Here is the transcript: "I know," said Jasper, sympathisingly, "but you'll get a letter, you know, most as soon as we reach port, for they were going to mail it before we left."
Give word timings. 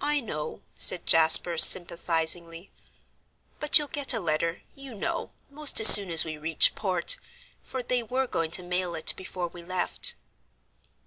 "I 0.00 0.20
know," 0.20 0.62
said 0.74 1.04
Jasper, 1.04 1.58
sympathisingly, 1.58 2.70
"but 3.60 3.76
you'll 3.78 3.88
get 3.88 4.14
a 4.14 4.20
letter, 4.20 4.62
you 4.74 4.94
know, 4.94 5.32
most 5.50 5.78
as 5.82 5.88
soon 5.88 6.10
as 6.10 6.24
we 6.24 6.38
reach 6.38 6.74
port, 6.74 7.18
for 7.60 7.82
they 7.82 8.02
were 8.02 8.26
going 8.26 8.52
to 8.52 8.62
mail 8.62 8.94
it 8.94 9.12
before 9.18 9.48
we 9.48 9.62
left." 9.62 10.14